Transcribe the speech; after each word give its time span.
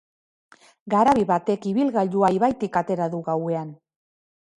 Garabi 0.93 1.25
batek 1.31 1.67
ibilgailua 1.71 2.31
ibaitik 2.37 2.79
atera 2.81 3.09
du 3.13 3.21
gauean. 3.29 3.71